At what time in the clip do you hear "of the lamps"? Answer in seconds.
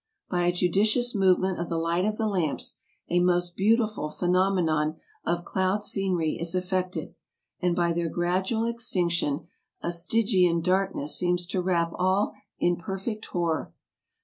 2.05-2.77